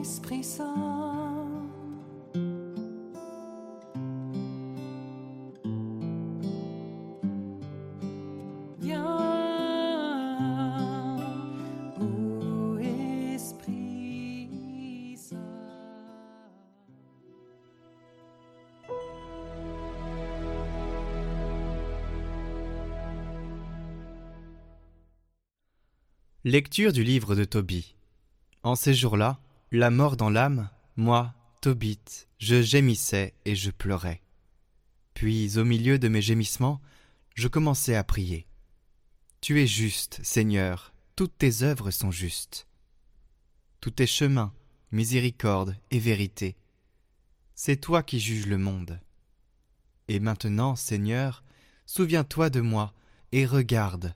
Esprit 0.00 0.42
Saint. 0.42 0.90
Lecture 26.42 26.92
du 26.92 27.04
livre 27.04 27.36
de 27.36 27.44
Tobie. 27.44 27.94
En 28.62 28.74
ces 28.74 28.94
jours-là, 28.94 29.38
la 29.72 29.90
mort 29.90 30.16
dans 30.16 30.30
l'âme, 30.30 30.68
moi, 30.96 31.34
Tobit, 31.60 32.26
je 32.38 32.60
gémissais 32.60 33.34
et 33.44 33.54
je 33.54 33.70
pleurais. 33.70 34.20
Puis, 35.14 35.58
au 35.58 35.64
milieu 35.64 35.98
de 35.98 36.08
mes 36.08 36.22
gémissements, 36.22 36.80
je 37.34 37.46
commençai 37.46 37.94
à 37.94 38.02
prier. 38.02 38.46
Tu 39.40 39.60
es 39.60 39.66
juste, 39.66 40.20
Seigneur, 40.24 40.92
toutes 41.14 41.38
tes 41.38 41.62
œuvres 41.62 41.90
sont 41.90 42.10
justes. 42.10 42.66
Tous 43.80 43.90
tes 43.90 44.06
chemins, 44.06 44.52
miséricorde 44.90 45.76
et 45.90 45.98
vérité. 45.98 46.56
C'est 47.54 47.76
toi 47.76 48.02
qui 48.02 48.18
juges 48.18 48.46
le 48.46 48.58
monde. 48.58 49.00
Et 50.08 50.18
maintenant, 50.18 50.74
Seigneur, 50.74 51.44
souviens-toi 51.86 52.50
de 52.50 52.60
moi 52.60 52.92
et 53.32 53.46
regarde. 53.46 54.14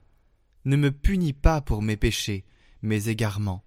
Ne 0.65 0.75
me 0.75 0.91
punis 0.91 1.33
pas 1.33 1.61
pour 1.61 1.81
mes 1.81 1.95
péchés, 1.95 2.43
mes 2.81 3.07
égarements, 3.07 3.63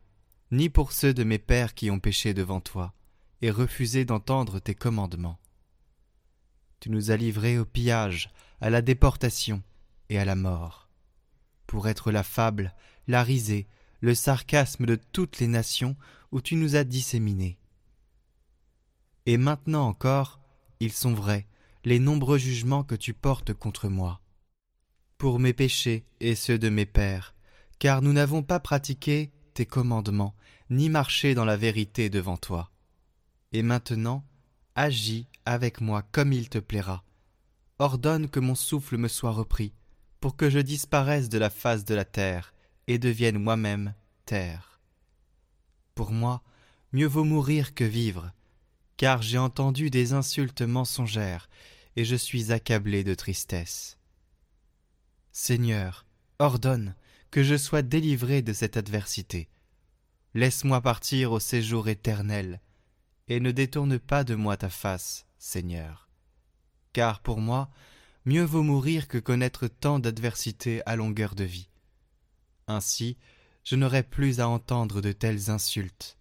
ni 0.51 0.69
pour 0.69 0.93
ceux 0.93 1.15
de 1.15 1.25
mes 1.25 1.39
pères 1.39 1.75
qui 1.75 1.91
ont 1.91 2.01
péché 2.01 2.35
devant 2.35 2.61
toi, 2.61 2.95
et 3.43 3.51
refusé 3.51 4.05
d'entendre 4.05 4.59
tes 4.59 4.75
commandements. 4.75 5.39
Tu 6.81 6.91
nous 6.91 7.11
as 7.11 7.17
livrés 7.17 7.59
au 7.59 7.65
pillage, 7.65 8.31
à 8.61 8.71
la 8.71 8.83
déportation 8.83 9.63
et 10.09 10.19
à 10.19 10.25
la 10.25 10.35
mort, 10.35 10.89
pour 11.67 11.89
être 11.89 12.11
la 12.11 12.23
fable, 12.23 12.75
la 13.07 13.23
risée, 13.23 13.69
le 14.01 14.15
sarcasme 14.15 14.87
de 14.87 14.97
toutes 14.97 15.39
les 15.39 15.47
nations 15.47 15.97
où 16.33 16.41
tu 16.41 16.57
nous 16.57 16.77
as 16.77 16.85
disséminés. 16.85 17.59
Et 19.27 19.37
maintenant 19.37 19.87
encore, 19.87 20.41
ils 20.81 20.93
sont 20.93 21.15
vrais, 21.15 21.47
les 21.85 21.99
nombreux 21.99 22.39
jugements 22.39 22.85
que 22.85 22.95
tu 22.95 23.15
portes 23.15 23.53
contre 23.53 23.89
moi 23.89 24.21
pour 25.19 25.41
mes 25.41 25.53
péchés 25.53 26.07
et 26.21 26.37
ceux 26.37 26.59
de 26.59 26.69
mes 26.69 26.87
pères, 26.87 27.35
car 27.81 28.03
nous 28.03 28.13
n'avons 28.13 28.45
pas 28.45 28.61
pratiqué 28.61 29.33
commandements, 29.67 30.35
ni 30.71 30.89
marché 30.89 31.35
dans 31.35 31.45
la 31.45 31.57
vérité 31.57 32.11
devant 32.11 32.37
toi. 32.37 32.71
Et 33.53 33.63
maintenant, 33.63 34.25
agis 34.75 35.27
avec 35.45 35.81
moi 35.81 36.03
comme 36.13 36.33
il 36.33 36.49
te 36.49 36.59
plaira. 36.59 37.05
Ordonne 37.79 38.29
que 38.29 38.41
mon 38.41 38.55
souffle 38.55 38.97
me 38.97 39.09
soit 39.09 39.33
repris, 39.33 39.73
pour 40.21 40.37
que 40.37 40.51
je 40.51 40.59
disparaisse 40.59 41.29
de 41.29 41.39
la 41.39 41.51
face 41.51 41.85
de 41.85 41.95
la 41.95 42.05
terre, 42.05 42.53
et 42.87 42.99
devienne 42.99 43.39
moi-même 43.39 43.95
terre. 44.25 44.81
Pour 45.95 46.11
moi, 46.11 46.43
mieux 46.93 47.07
vaut 47.07 47.25
mourir 47.25 47.75
que 47.75 47.85
vivre, 47.85 48.33
car 48.97 49.23
j'ai 49.23 49.39
entendu 49.39 49.91
des 49.91 50.13
insultes 50.13 50.63
mensongères, 50.63 51.49
et 51.97 52.05
je 52.05 52.17
suis 52.17 52.53
accablé 52.53 53.05
de 53.05 53.15
tristesse. 53.15 53.99
Seigneur, 55.33 56.05
ordonne 56.39 56.95
que 57.31 57.43
je 57.43 57.57
sois 57.57 57.83
délivré 57.83 58.43
de 58.43 58.53
cette 58.53 58.77
adversité. 58.77 59.49
Laisse-moi 60.35 60.81
partir 60.81 61.33
au 61.33 61.41
séjour 61.41 61.89
éternel, 61.89 62.61
et 63.29 63.41
ne 63.41 63.51
détourne 63.51 63.99
pas 63.99 64.25
de 64.25 64.35
moi 64.35 64.57
ta 64.57 64.71
face, 64.71 65.27
Seigneur. 65.39 66.09
Car 66.93 67.21
pour 67.21 67.41
moi, 67.41 67.71
mieux 68.25 68.45
vaut 68.45 68.63
mourir 68.63 69.09
que 69.09 69.19
connaître 69.19 69.69
tant 69.69 69.99
d'adversités 69.99 70.83
à 70.87 70.97
longueur 70.97 71.35
de 71.35 71.45
vie. 71.45 71.69
Ainsi, 72.67 73.17
je 73.65 73.77
n'aurai 73.77 74.03
plus 74.03 74.41
à 74.41 74.49
entendre 74.49 75.01
de 75.01 75.13
telles 75.13 75.51
insultes. 75.51 76.17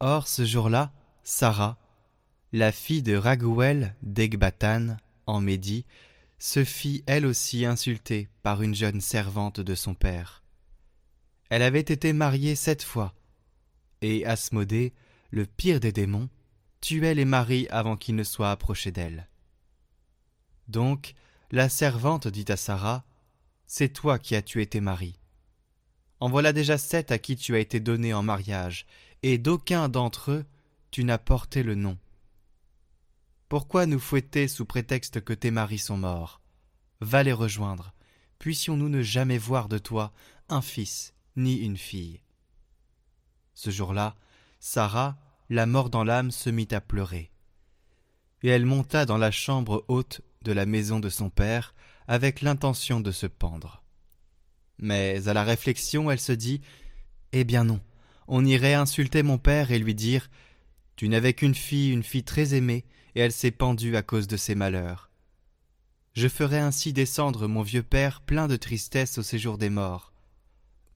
Or, 0.00 0.28
ce 0.28 0.44
jour-là, 0.44 0.92
Sarah, 1.22 1.78
la 2.52 2.72
fille 2.72 3.02
de 3.02 3.16
Raguel 3.16 3.94
d'Egbatan, 4.02 4.96
en 5.26 5.40
Médie, 5.40 5.86
se 6.44 6.62
fit 6.62 7.02
elle 7.06 7.24
aussi 7.24 7.64
insulter 7.64 8.28
par 8.42 8.60
une 8.60 8.74
jeune 8.74 9.00
servante 9.00 9.60
de 9.60 9.74
son 9.74 9.94
père. 9.94 10.42
Elle 11.48 11.62
avait 11.62 11.80
été 11.80 12.12
mariée 12.12 12.54
sept 12.54 12.82
fois, 12.82 13.14
et 14.02 14.26
Asmodée, 14.26 14.92
le 15.30 15.46
pire 15.46 15.80
des 15.80 15.90
démons, 15.90 16.28
tuait 16.82 17.14
les 17.14 17.24
maris 17.24 17.66
avant 17.70 17.96
qu'ils 17.96 18.14
ne 18.14 18.24
soient 18.24 18.50
approchés 18.50 18.92
d'elle. 18.92 19.26
Donc 20.68 21.14
la 21.50 21.70
servante 21.70 22.28
dit 22.28 22.44
à 22.48 22.58
Sarah, 22.58 23.06
C'est 23.66 23.88
toi 23.88 24.18
qui 24.18 24.36
as 24.36 24.42
tué 24.42 24.66
tes 24.66 24.82
maris. 24.82 25.18
En 26.20 26.28
voilà 26.28 26.52
déjà 26.52 26.76
sept 26.76 27.10
à 27.10 27.16
qui 27.16 27.36
tu 27.36 27.54
as 27.54 27.60
été 27.60 27.80
donné 27.80 28.12
en 28.12 28.22
mariage, 28.22 28.84
et 29.22 29.38
d'aucun 29.38 29.88
d'entre 29.88 30.30
eux 30.30 30.44
tu 30.90 31.04
n'as 31.04 31.16
porté 31.16 31.62
le 31.62 31.74
nom. 31.74 31.96
Pourquoi 33.54 33.86
nous 33.86 34.00
fouetter 34.00 34.48
sous 34.48 34.64
prétexte 34.64 35.20
que 35.20 35.32
tes 35.32 35.52
maris 35.52 35.78
sont 35.78 35.96
morts? 35.96 36.40
Va 37.00 37.22
les 37.22 37.32
rejoindre. 37.32 37.94
Puissions-nous 38.40 38.88
ne 38.88 39.00
jamais 39.00 39.38
voir 39.38 39.68
de 39.68 39.78
toi 39.78 40.12
un 40.48 40.60
fils 40.60 41.14
ni 41.36 41.58
une 41.58 41.76
fille. 41.76 42.20
Ce 43.54 43.70
jour-là, 43.70 44.16
Sarah, 44.58 45.16
la 45.50 45.66
mort 45.66 45.88
dans 45.88 46.02
l'âme, 46.02 46.32
se 46.32 46.50
mit 46.50 46.66
à 46.72 46.80
pleurer. 46.80 47.30
Et 48.42 48.48
elle 48.48 48.66
monta 48.66 49.06
dans 49.06 49.18
la 49.18 49.30
chambre 49.30 49.84
haute 49.86 50.20
de 50.42 50.50
la 50.50 50.66
maison 50.66 50.98
de 50.98 51.08
son 51.08 51.30
père 51.30 51.76
avec 52.08 52.40
l'intention 52.40 52.98
de 52.98 53.12
se 53.12 53.26
pendre. 53.28 53.84
Mais 54.78 55.28
à 55.28 55.32
la 55.32 55.44
réflexion, 55.44 56.10
elle 56.10 56.18
se 56.18 56.32
dit 56.32 56.60
Eh 57.30 57.44
bien 57.44 57.62
non, 57.62 57.78
on 58.26 58.44
irait 58.44 58.74
insulter 58.74 59.22
mon 59.22 59.38
père 59.38 59.70
et 59.70 59.78
lui 59.78 59.94
dire 59.94 60.28
Tu 60.96 61.08
n'avais 61.08 61.34
qu'une 61.34 61.54
fille, 61.54 61.92
une 61.92 62.02
fille 62.02 62.24
très 62.24 62.54
aimée, 62.54 62.84
et 63.14 63.20
elle 63.20 63.32
s'est 63.32 63.50
pendue 63.50 63.96
à 63.96 64.02
cause 64.02 64.26
de 64.26 64.36
ses 64.36 64.54
malheurs. 64.54 65.10
Je 66.14 66.28
ferai 66.28 66.58
ainsi 66.58 66.92
descendre 66.92 67.48
mon 67.48 67.62
vieux 67.62 67.82
père 67.82 68.20
plein 68.20 68.46
de 68.46 68.56
tristesse 68.56 69.18
au 69.18 69.22
séjour 69.22 69.58
des 69.58 69.70
morts. 69.70 70.12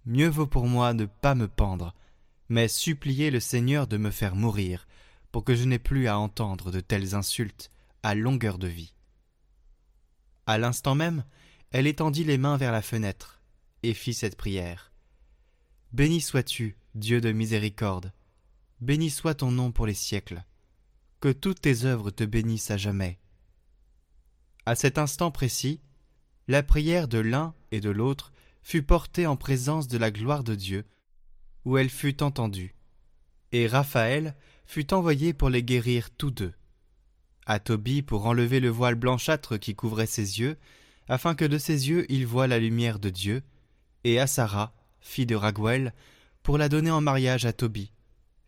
Mieux 0.06 0.28
vaut 0.28 0.46
pour 0.46 0.66
moi 0.66 0.94
ne 0.94 1.06
pas 1.06 1.34
me 1.34 1.48
pendre, 1.48 1.94
mais 2.48 2.68
supplier 2.68 3.30
le 3.30 3.40
Seigneur 3.40 3.86
de 3.86 3.96
me 3.96 4.10
faire 4.10 4.34
mourir, 4.34 4.86
pour 5.32 5.44
que 5.44 5.54
je 5.54 5.64
n'aie 5.64 5.78
plus 5.78 6.06
à 6.06 6.18
entendre 6.18 6.70
de 6.70 6.80
telles 6.80 7.14
insultes 7.14 7.70
à 8.02 8.14
longueur 8.14 8.58
de 8.58 8.68
vie. 8.68 8.94
À 10.46 10.56
l'instant 10.56 10.94
même, 10.94 11.24
elle 11.72 11.86
étendit 11.86 12.24
les 12.24 12.38
mains 12.38 12.56
vers 12.56 12.72
la 12.72 12.80
fenêtre, 12.80 13.40
et 13.82 13.92
fit 13.92 14.14
cette 14.14 14.36
prière. 14.36 14.92
Béni 15.92 16.20
sois-tu, 16.20 16.76
Dieu 16.94 17.20
de 17.20 17.32
miséricorde, 17.32 18.12
béni 18.80 19.10
soit 19.10 19.34
ton 19.34 19.50
nom 19.50 19.72
pour 19.72 19.86
les 19.86 19.94
siècles 19.94 20.42
que 21.20 21.32
toutes 21.32 21.60
tes 21.60 21.84
œuvres 21.84 22.10
te 22.10 22.24
bénissent 22.24 22.70
à 22.70 22.76
jamais. 22.76 23.18
À 24.66 24.74
cet 24.74 24.98
instant 24.98 25.30
précis, 25.30 25.80
la 26.46 26.62
prière 26.62 27.08
de 27.08 27.18
l'un 27.18 27.54
et 27.72 27.80
de 27.80 27.90
l'autre 27.90 28.32
fut 28.62 28.82
portée 28.82 29.26
en 29.26 29.36
présence 29.36 29.88
de 29.88 29.98
la 29.98 30.10
gloire 30.10 30.44
de 30.44 30.54
Dieu, 30.54 30.84
où 31.64 31.76
elle 31.76 31.90
fut 31.90 32.22
entendue, 32.22 32.74
et 33.52 33.66
Raphaël 33.66 34.36
fut 34.66 34.92
envoyé 34.92 35.32
pour 35.32 35.50
les 35.50 35.62
guérir 35.62 36.10
tous 36.10 36.30
deux. 36.30 36.52
À 37.46 37.58
Tobie 37.58 38.02
pour 38.02 38.26
enlever 38.26 38.60
le 38.60 38.68
voile 38.68 38.94
blanchâtre 38.94 39.58
qui 39.58 39.74
couvrait 39.74 40.06
ses 40.06 40.38
yeux, 40.40 40.56
afin 41.08 41.34
que 41.34 41.44
de 41.44 41.58
ses 41.58 41.88
yeux 41.88 42.04
il 42.12 42.26
voie 42.26 42.46
la 42.46 42.58
lumière 42.58 42.98
de 42.98 43.10
Dieu, 43.10 43.42
et 44.04 44.20
à 44.20 44.26
Sarah, 44.26 44.74
fille 45.00 45.26
de 45.26 45.34
Raguel, 45.34 45.94
pour 46.42 46.59
la 46.59 46.68
donner 46.68 46.91
en 46.91 47.00
mariage 47.00 47.47
à 47.47 47.53
Tobie, 47.53 47.92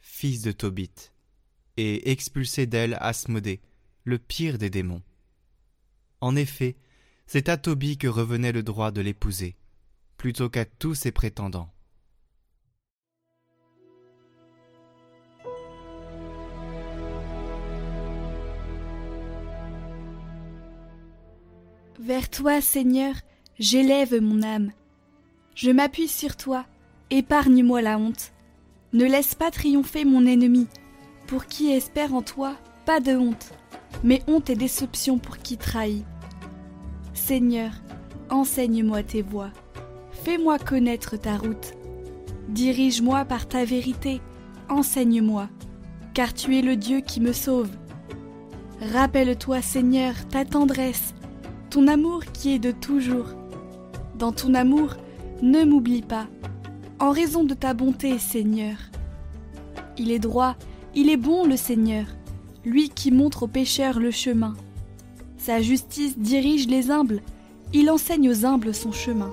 fils 0.00 0.43
de 0.43 0.52
Tobit 0.52 1.12
et 1.76 2.11
expulser 2.11 2.67
d'elle 2.67 2.96
Asmodée, 3.00 3.61
le 4.05 4.19
pire 4.19 4.58
des 4.58 4.70
démons. 4.70 5.02
En 6.20 6.37
effet, 6.37 6.76
c'est 7.26 7.49
à 7.49 7.56
Tobie 7.56 7.96
que 7.96 8.08
revenait 8.08 8.52
le 8.52 8.62
droit 8.62 8.90
de 8.90 9.00
l'épouser, 9.00 9.56
plutôt 10.17 10.49
qu'à 10.49 10.64
tous 10.64 10.94
ses 10.94 11.12
prétendants. 11.12 11.72
Vers 22.00 22.31
toi, 22.31 22.61
Seigneur, 22.61 23.14
j'élève 23.58 24.20
mon 24.20 24.43
âme. 24.43 24.73
Je 25.55 25.70
m'appuie 25.70 26.08
sur 26.08 26.37
toi, 26.37 26.64
épargne-moi 27.11 27.82
la 27.82 27.99
honte. 27.99 28.32
Ne 28.93 29.05
laisse 29.05 29.34
pas 29.34 29.50
triompher 29.50 30.05
mon 30.05 30.26
ennemi, 30.26 30.66
pour 31.31 31.47
qui 31.47 31.71
espère 31.71 32.12
en 32.12 32.23
toi, 32.23 32.56
pas 32.85 32.99
de 32.99 33.17
honte, 33.17 33.53
mais 34.03 34.21
honte 34.27 34.50
et 34.50 34.56
déception 34.56 35.19
pour 35.19 35.38
qui 35.38 35.56
trahit. 35.56 36.05
Seigneur, 37.15 37.71
enseigne-moi 38.31 39.05
tes 39.05 39.23
voies, 39.23 39.53
fais-moi 40.11 40.59
connaître 40.59 41.17
ta 41.17 41.37
route. 41.37 41.75
Dirige-moi 42.49 43.25
par 43.27 43.47
ta 43.47 43.65
vérité, 43.65 44.21
enseigne-moi, 44.69 45.49
car 46.15 46.35
tu 46.35 46.59
es 46.59 46.62
le 46.62 46.75
Dieu 46.75 46.99
qui 47.00 47.21
me 47.21 47.33
sauve. 47.33 47.71
Rappelle-toi, 48.93 49.62
Seigneur, 49.62 50.15
ta 50.31 50.44
tendresse, 50.44 51.15
ton 51.71 51.87
amour 51.87 52.25
qui 52.33 52.55
est 52.55 52.59
de 52.59 52.73
toujours. 52.73 53.29
Dans 54.19 54.33
ton 54.33 54.53
amour, 54.55 54.97
ne 55.43 55.65
m'oublie 55.65 56.03
pas, 56.03 56.26
en 56.99 57.12
raison 57.12 57.44
de 57.44 57.55
ta 57.55 57.73
bonté, 57.73 58.19
Seigneur. 58.19 58.75
Il 59.97 60.11
est 60.11 60.19
droit, 60.19 60.56
il 60.94 61.08
est 61.08 61.16
bon 61.16 61.46
le 61.46 61.56
Seigneur, 61.56 62.06
lui 62.64 62.88
qui 62.88 63.10
montre 63.10 63.44
aux 63.44 63.48
pécheurs 63.48 63.98
le 63.98 64.10
chemin. 64.10 64.56
Sa 65.38 65.62
justice 65.62 66.19
dirige 66.19 66.66
les 66.66 66.90
humbles, 66.90 67.22
il 67.72 67.90
enseigne 67.90 68.28
aux 68.28 68.44
humbles 68.44 68.75
son 68.75 68.92
chemin. 68.92 69.32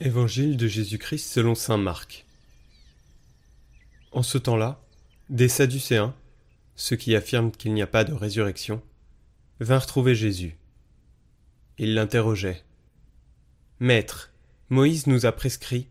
Évangile 0.00 0.56
de 0.56 0.68
Jésus-Christ 0.68 1.32
selon 1.32 1.54
Saint 1.54 1.76
Marc. 1.76 2.24
En 4.12 4.22
ce 4.22 4.38
temps-là, 4.38 4.80
des 5.28 5.48
Sadducéens, 5.48 6.14
ceux 6.76 6.96
qui 6.96 7.16
affirment 7.16 7.50
qu'il 7.50 7.74
n'y 7.74 7.82
a 7.82 7.86
pas 7.86 8.04
de 8.04 8.12
résurrection, 8.12 8.80
vinrent 9.60 9.86
trouver 9.86 10.14
Jésus. 10.14 10.56
Ils 11.78 11.94
l'interrogeaient. 11.94 12.62
Maître, 13.80 14.32
Moïse 14.68 15.06
nous 15.06 15.26
a 15.26 15.32
prescrit 15.32 15.88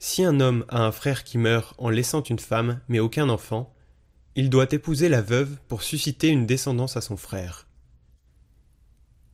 si 0.00 0.22
un 0.22 0.38
homme 0.38 0.64
a 0.68 0.84
un 0.84 0.92
frère 0.92 1.24
qui 1.24 1.38
meurt 1.38 1.74
en 1.78 1.90
laissant 1.90 2.22
une 2.22 2.38
femme 2.38 2.80
mais 2.88 3.00
aucun 3.00 3.28
enfant, 3.28 3.74
il 4.36 4.48
doit 4.48 4.68
épouser 4.70 5.08
la 5.08 5.22
veuve 5.22 5.58
pour 5.66 5.82
susciter 5.82 6.28
une 6.28 6.46
descendance 6.46 6.96
à 6.96 7.00
son 7.00 7.16
frère. 7.16 7.66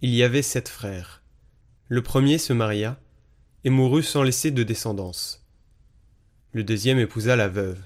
Il 0.00 0.14
y 0.14 0.22
avait 0.22 0.42
sept 0.42 0.68
frères. 0.68 1.22
Le 1.88 2.02
premier 2.02 2.38
se 2.38 2.54
maria 2.54 2.98
et 3.64 3.70
mourut 3.70 4.02
sans 4.02 4.22
laisser 4.22 4.50
de 4.50 4.62
descendance. 4.62 5.46
Le 6.52 6.64
deuxième 6.64 6.98
épousa 6.98 7.36
la 7.36 7.48
veuve 7.48 7.80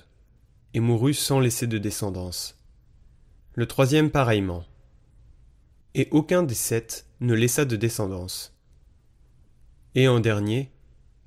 et 0.75 0.81
mourut 0.81 1.15
sans 1.15 1.41
laisser 1.41 1.67
de 1.67 1.79
descendance. 1.79 2.57
Le 3.55 3.67
troisième 3.67 4.11
pareillement. 4.11 4.65
Et 5.95 6.09
aucun 6.11 6.43
des 6.43 6.55
sept 6.55 7.07
ne 7.21 7.35
laissa 7.35 7.65
de 7.65 7.77
descendance. 7.77 8.55
Et 9.95 10.07
en 10.09 10.21
dernier, 10.21 10.71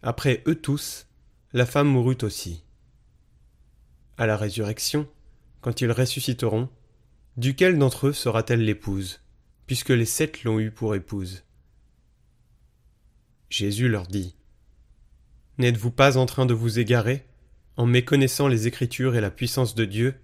après 0.01 0.43
eux 0.47 0.55
tous, 0.55 1.07
la 1.53 1.65
femme 1.65 1.87
mourut 1.87 2.17
aussi. 2.21 2.63
À 4.17 4.25
la 4.25 4.37
résurrection, 4.37 5.07
quand 5.61 5.81
ils 5.81 5.91
ressusciteront, 5.91 6.69
duquel 7.37 7.77
d'entre 7.77 8.07
eux 8.07 8.13
sera-t-elle 8.13 8.63
l'épouse, 8.63 9.21
puisque 9.67 9.89
les 9.89 10.05
sept 10.05 10.43
l'ont 10.43 10.59
eue 10.59 10.71
pour 10.71 10.95
épouse? 10.95 11.43
Jésus 13.49 13.89
leur 13.89 14.07
dit 14.07 14.35
N'êtes-vous 15.57 15.91
pas 15.91 16.17
en 16.17 16.25
train 16.25 16.45
de 16.45 16.53
vous 16.53 16.79
égarer, 16.79 17.25
en 17.77 17.85
méconnaissant 17.85 18.47
les 18.47 18.67
Écritures 18.67 19.15
et 19.15 19.21
la 19.21 19.31
puissance 19.31 19.75
de 19.75 19.85
Dieu? 19.85 20.15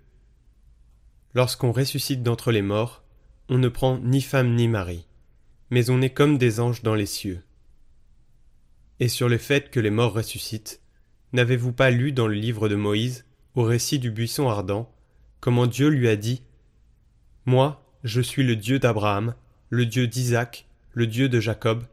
Lorsqu'on 1.33 1.71
ressuscite 1.71 2.23
d'entre 2.23 2.51
les 2.51 2.61
morts, 2.61 3.03
on 3.49 3.57
ne 3.57 3.69
prend 3.69 3.97
ni 3.99 4.21
femme 4.21 4.55
ni 4.55 4.67
mari, 4.67 5.05
mais 5.69 5.89
on 5.89 6.01
est 6.01 6.09
comme 6.09 6.37
des 6.37 6.59
anges 6.59 6.83
dans 6.83 6.95
les 6.95 7.05
cieux. 7.05 7.43
Et 8.99 9.07
sur 9.07 9.29
le 9.29 9.37
fait 9.37 9.69
que 9.69 9.79
les 9.79 9.91
morts 9.91 10.13
ressuscitent, 10.13 10.81
N'avez-vous 11.33 11.73
pas 11.73 11.91
lu 11.91 12.13
dans 12.13 12.27
le 12.27 12.35
livre 12.35 12.69
de 12.69 12.75
Moïse, 12.75 13.25
au 13.53 13.63
récit 13.63 13.99
du 13.99 14.11
buisson 14.11 14.47
ardent, 14.47 14.89
comment 15.41 15.67
Dieu 15.67 15.89
lui 15.89 16.07
a 16.07 16.15
dit 16.15 16.41
Moi, 17.45 17.83
je 18.03 18.21
suis 18.21 18.43
le 18.43 18.55
Dieu 18.55 18.79
d'Abraham, 18.79 19.35
le 19.69 19.85
Dieu 19.85 20.07
d'Isaac, 20.07 20.67
le 20.93 21.05
Dieu 21.05 21.27
de 21.27 21.39
Jacob 21.39 21.83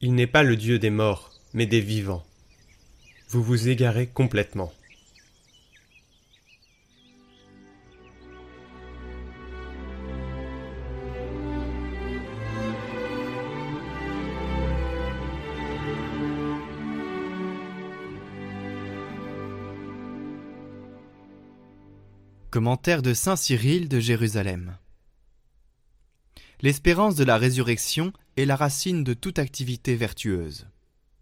Il 0.00 0.14
n'est 0.14 0.26
pas 0.26 0.42
le 0.42 0.56
Dieu 0.56 0.78
des 0.78 0.90
morts, 0.90 1.32
mais 1.54 1.66
des 1.66 1.80
vivants. 1.80 2.24
Vous 3.28 3.42
vous 3.42 3.68
égarez 3.68 4.06
complètement. 4.06 4.72
Commentaire 22.52 23.00
de 23.00 23.14
Saint 23.14 23.36
Cyril 23.36 23.88
de 23.88 23.98
Jérusalem. 23.98 24.76
L'espérance 26.60 27.14
de 27.14 27.24
la 27.24 27.38
résurrection 27.38 28.12
est 28.36 28.44
la 28.44 28.56
racine 28.56 29.04
de 29.04 29.14
toute 29.14 29.38
activité 29.38 29.96
vertueuse. 29.96 30.66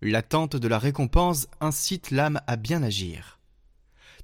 L'attente 0.03 0.56
de 0.56 0.67
la 0.67 0.81
récompense 0.81 1.47
incite 1.61 2.11
l'âme 2.11 2.41
à 2.49 2.56
bien 2.56 2.82
agir. 2.82 3.38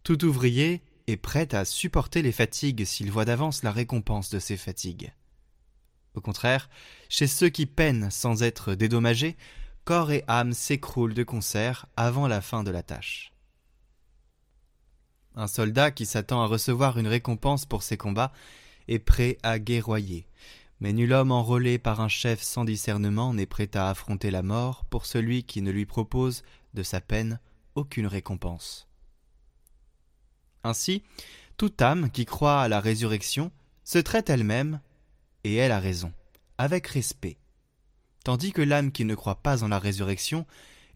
Tout 0.03 0.25
ouvrier 0.25 0.83
est 1.07 1.17
prêt 1.17 1.55
à 1.55 1.65
supporter 1.65 2.23
les 2.23 2.33
fatigues 2.33 2.85
s'il 2.85 3.13
voit 3.13 3.25
d'avance 3.25 3.63
la 3.63 3.71
récompense 3.71 4.29
de 4.31 4.41
ses 4.41 4.57
fatigues. 4.57 5.13
Au 6.15 6.21
contraire, 6.21 6.69
chez 7.09 7.29
ceux 7.29 7.51
qui 7.51 7.67
peinent 7.67 8.11
sans 8.11 8.43
être 8.43 8.75
dédommagés, 8.75 9.37
corps 9.85 10.11
et 10.11 10.25
âme 10.27 10.53
s'écroulent 10.53 11.15
de 11.15 11.23
concert 11.23 11.87
avant 11.97 12.27
la 12.27 12.41
fin 12.41 12.65
de 12.65 12.73
la 12.73 12.83
tâche. 12.83 13.31
Un 15.37 15.47
soldat 15.47 15.91
qui 15.91 16.07
s'attend 16.07 16.43
à 16.43 16.47
recevoir 16.47 16.99
une 16.99 17.07
récompense 17.07 17.67
pour 17.67 17.83
ses 17.83 17.99
combats 17.99 18.33
est 18.89 18.99
prêt 18.99 19.37
à 19.43 19.59
guerroyer, 19.59 20.27
mais 20.81 20.95
nul 20.95 21.13
homme 21.13 21.31
enrôlé 21.31 21.79
par 21.79 22.01
un 22.01 22.09
chef 22.09 22.43
sans 22.43 22.65
discernement 22.65 23.35
n'est 23.35 23.45
prêt 23.45 23.69
à 23.77 23.91
affronter 23.91 24.31
la 24.31 24.43
mort 24.43 24.87
pour 24.87 25.05
celui 25.05 25.45
qui 25.45 25.61
ne 25.61 25.71
lui 25.71 25.85
propose 25.85 26.43
de 26.73 26.83
sa 26.83 27.03
peine 27.03 27.39
aucune 27.75 28.07
récompense. 28.07 28.89
Ainsi, 30.65 31.03
toute 31.59 31.83
âme 31.83 32.11
qui 32.11 32.25
croit 32.25 32.63
à 32.63 32.69
la 32.69 32.81
résurrection 32.81 33.53
se 33.85 33.99
traite 33.99 34.31
elle-même, 34.31 34.81
et 35.45 35.55
elle 35.55 35.71
a 35.71 35.81
raison, 35.81 36.13
avec 36.57 36.87
respect, 36.87 37.37
tandis 38.25 38.53
que 38.53 38.63
l'âme 38.63 38.91
qui 38.91 39.05
ne 39.05 39.15
croit 39.15 39.43
pas 39.43 39.63
en 39.63 39.69
la 39.69 39.79
résurrection 39.79 40.47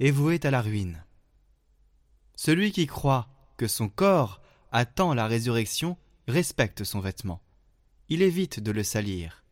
est 0.00 0.10
vouée 0.10 0.40
à 0.42 0.50
la 0.50 0.62
ruine. 0.62 1.04
Celui 2.37 2.72
qui 2.72 2.87
croit 2.87 3.28
son 3.66 3.88
corps 3.88 4.40
attend 4.72 5.14
la 5.14 5.26
résurrection 5.26 5.96
respecte 6.28 6.84
son 6.84 7.00
vêtement. 7.00 7.42
Il 8.08 8.23
évite 8.23 8.61
de 8.61 8.70
le 8.70 8.82
salir. 8.82 9.44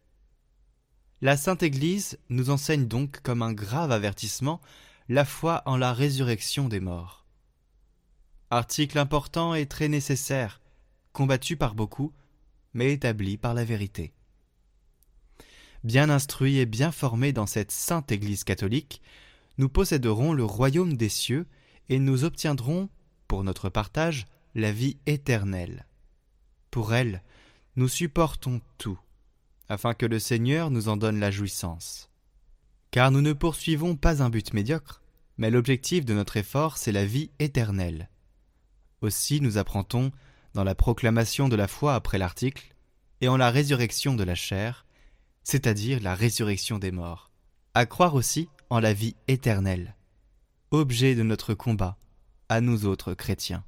La 1.21 1.37
Sainte 1.37 1.63
Église 1.63 2.19
nous 2.29 2.51
enseigne 2.51 2.87
donc 2.87 3.21
comme 3.23 3.43
un 3.43 3.53
grave 3.53 3.91
avertissement 3.91 4.61
la 5.09 5.25
foi 5.25 5.63
en 5.67 5.77
la 5.77 5.93
résurrection 5.93 6.69
des 6.69 6.81
morts. 6.81 7.27
Article 8.51 8.99
important 8.99 9.55
et 9.55 9.67
très 9.67 9.89
nécessaire, 9.89 10.61
combattu 11.13 11.57
par 11.57 11.75
beaucoup, 11.75 12.13
mais 12.73 12.93
établi 12.93 13.37
par 13.37 13.55
la 13.55 13.65
vérité. 13.65 14.13
Bien 15.83 16.11
instruits 16.11 16.59
et 16.59 16.67
bien 16.67 16.93
formés 16.93 17.33
dans 17.33 17.47
cette 17.47 17.73
sainte 17.73 18.13
Église 18.13 18.45
catholique, 18.45 19.01
nous 19.59 19.69
posséderons 19.69 20.33
le 20.33 20.45
royaume 20.45 20.97
des 20.97 21.09
cieux 21.09 21.47
et 21.89 21.99
nous 21.99 22.25
obtiendrons 22.25 22.89
pour 23.29 23.45
notre 23.45 23.69
partage 23.69 24.27
la 24.55 24.73
vie 24.73 24.97
éternelle. 25.07 25.87
Pour 26.71 26.95
elle, 26.95 27.23
nous 27.77 27.89
supportons 27.89 28.61
tout, 28.79 28.99
afin 29.69 29.95
que 29.95 30.07
le 30.07 30.19
Seigneur 30.19 30.71
nous 30.71 30.89
en 30.89 30.97
donne 30.97 31.21
la 31.21 31.31
jouissance. 31.31 32.11
Car 32.91 33.11
nous 33.11 33.21
ne 33.21 33.35
poursuivons 33.35 33.95
pas 33.95 34.23
un 34.23 34.31
but 34.31 34.53
médiocre, 34.55 35.03
mais 35.37 35.51
l'objectif 35.51 36.05
de 36.05 36.15
notre 36.15 36.39
effort, 36.39 36.79
c'est 36.79 36.91
la 36.91 37.05
vie 37.05 37.31
éternelle. 37.39 38.09
Aussi 39.03 39.41
nous 39.41 39.59
apprend-on, 39.59 40.11
dans 40.55 40.65
la 40.65 40.75
proclamation 40.75 41.49
de 41.49 41.55
la 41.55 41.69
foi 41.69 41.95
après 41.95 42.19
l'article, 42.19 42.75
et 43.21 43.29
en 43.29 43.37
la 43.37 43.51
résurrection 43.51 44.15
de 44.15 44.25
la 44.25 44.35
chair, 44.35 44.87
c'est-à-dire 45.45 46.01
la 46.01 46.15
résurrection 46.15 46.79
des 46.79 46.91
morts, 46.91 47.31
à 47.75 47.87
croire 47.87 48.15
aussi 48.15 48.49
en 48.71 48.81
la 48.81 48.93
vie 48.93 49.15
éternelle, 49.29 49.95
objet 50.71 51.15
de 51.15 51.23
notre 51.23 51.55
combat, 51.55 51.97
à 52.49 52.61
nous 52.61 52.87
autres 52.87 53.15
chrétiens. 53.15 53.65